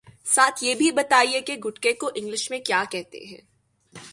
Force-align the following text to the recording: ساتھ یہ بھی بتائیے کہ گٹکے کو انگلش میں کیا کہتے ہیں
ساتھ 0.25 0.63
یہ 0.63 0.75
بھی 0.75 0.91
بتائیے 0.91 1.41
کہ 1.41 1.55
گٹکے 1.55 1.93
کو 1.93 2.09
انگلش 2.15 2.49
میں 2.51 2.59
کیا 2.59 2.83
کہتے 2.91 3.25
ہیں 3.25 3.37